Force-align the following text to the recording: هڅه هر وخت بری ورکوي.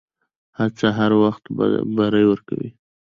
هڅه 0.59 0.87
هر 0.99 1.11
وخت 1.23 1.43
بری 1.95 2.23
ورکوي. 2.27 2.69